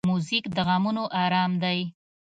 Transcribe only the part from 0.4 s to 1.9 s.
د غمونو آرام دی.